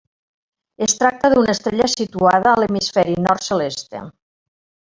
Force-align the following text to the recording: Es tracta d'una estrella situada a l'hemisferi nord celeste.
Es 0.85 0.95
tracta 1.01 1.31
d'una 1.33 1.53
estrella 1.53 1.89
situada 1.95 2.55
a 2.55 2.55
l'hemisferi 2.63 3.15
nord 3.29 3.47
celeste. 3.51 4.03